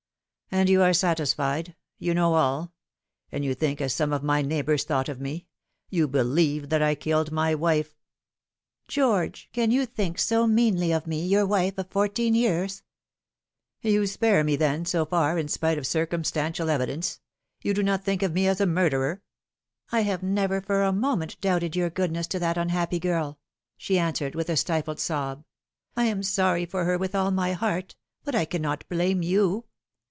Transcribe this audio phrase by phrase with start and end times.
[0.61, 2.73] "And you are satisfied you know all;
[3.31, 5.47] and you think as some of my neighbours thought of me.
[5.89, 7.95] You believe that I killed my wife."
[8.85, 12.83] "George, can you think so meanly of me your wife of fourteen years
[13.81, 17.21] ?""You spare me, then, so far, in spite of circumstantial evidence.
[17.61, 19.21] You do not think of me as a murderer
[19.93, 23.39] ?""I have never for a moment doubted your goodness to that unhappy girl,"
[23.77, 25.45] she answered, with a stifled sob."
[25.95, 27.95] I am sorry for her with all my heart;
[28.25, 29.63] but I cannot blame you."